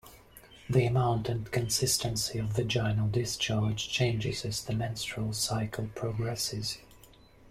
The 0.67 0.87
amount 0.87 1.29
and 1.29 1.51
consistency 1.51 2.39
of 2.39 2.47
vaginal 2.53 3.07
discharge 3.07 3.87
changes 3.87 4.43
as 4.43 4.65
the 4.65 4.73
menstrual 4.73 5.31
cycle 5.33 5.89
progresses. 5.93 6.79